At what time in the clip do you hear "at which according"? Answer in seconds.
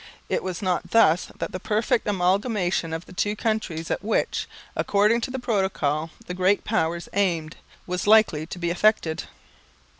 3.91-5.21